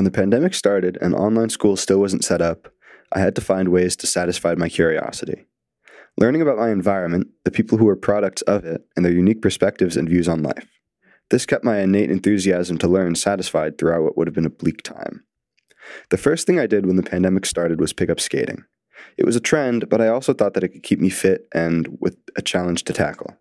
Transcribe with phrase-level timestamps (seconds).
[0.00, 2.72] When the pandemic started and online school still wasn't set up,
[3.12, 5.44] I had to find ways to satisfy my curiosity.
[6.16, 9.98] Learning about my environment, the people who were products of it, and their unique perspectives
[9.98, 10.70] and views on life.
[11.28, 14.82] This kept my innate enthusiasm to learn satisfied throughout what would have been a bleak
[14.82, 15.22] time.
[16.08, 18.64] The first thing I did when the pandemic started was pick up skating.
[19.18, 21.98] It was a trend, but I also thought that it could keep me fit and
[22.00, 23.36] with a challenge to tackle.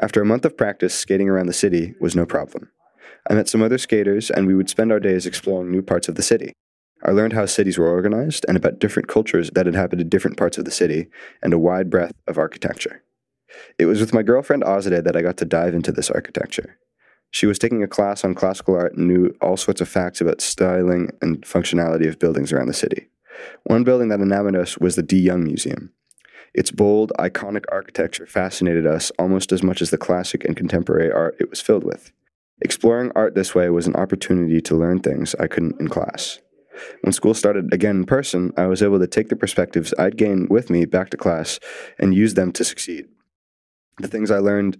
[0.00, 2.70] After a month of practice, skating around the city was no problem.
[3.28, 6.14] I met some other skaters, and we would spend our days exploring new parts of
[6.14, 6.52] the city.
[7.04, 10.64] I learned how cities were organized and about different cultures that inhabited different parts of
[10.64, 11.08] the city
[11.42, 13.02] and a wide breadth of architecture.
[13.78, 16.78] It was with my girlfriend Azadeh that I got to dive into this architecture.
[17.30, 20.40] She was taking a class on classical art and knew all sorts of facts about
[20.40, 23.08] styling and functionality of buildings around the city.
[23.64, 25.92] One building that enamored us was the De Young Museum.
[26.54, 31.36] Its bold, iconic architecture fascinated us almost as much as the classic and contemporary art
[31.38, 32.12] it was filled with.
[32.60, 36.40] Exploring art this way was an opportunity to learn things I couldn't in class.
[37.02, 40.48] When school started again in person, I was able to take the perspectives I'd gained
[40.50, 41.58] with me back to class
[41.98, 43.06] and use them to succeed.
[43.98, 44.78] The things I learned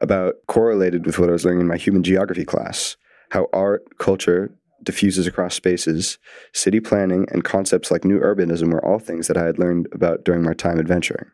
[0.00, 2.96] about correlated with what I was learning in my human geography class
[3.30, 6.18] how art, culture diffuses across spaces,
[6.52, 10.24] city planning, and concepts like new urbanism were all things that I had learned about
[10.24, 11.26] during my time adventuring.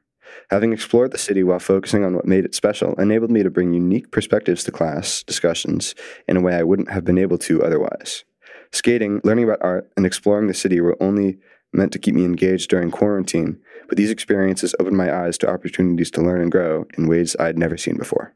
[0.51, 3.73] Having explored the city while focusing on what made it special enabled me to bring
[3.73, 5.95] unique perspectives to class discussions
[6.29, 8.25] in a way I wouldn't have been able to otherwise.
[8.73, 11.39] Skating, learning about art, and exploring the city were only
[11.73, 16.11] meant to keep me engaged during quarantine, but these experiences opened my eyes to opportunities
[16.13, 18.35] to learn and grow in ways I had never seen before.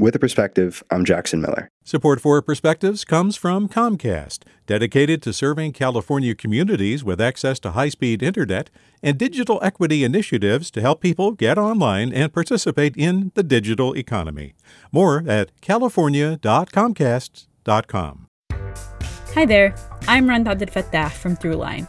[0.00, 1.72] With a perspective, I'm Jackson Miller.
[1.82, 7.88] Support for Perspectives comes from Comcast, dedicated to serving California communities with access to high
[7.88, 8.70] speed internet
[9.02, 14.54] and digital equity initiatives to help people get online and participate in the digital economy.
[14.92, 18.26] More at california.comcast.com.
[19.34, 19.74] Hi there,
[20.06, 21.88] I'm Rund Abdelfatah from Throughline.